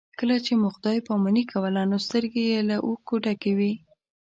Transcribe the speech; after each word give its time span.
چې 0.09 0.15
کله 0.19 0.35
مو 0.61 0.67
خدای 0.75 0.99
پاماني 1.07 1.43
کوله 1.51 1.81
نو 1.91 1.97
سترګې 2.05 2.43
یې 2.51 2.59
له 2.69 2.75
اوښکو 2.87 3.15
ډکې 3.23 3.51
وې. 3.57 3.73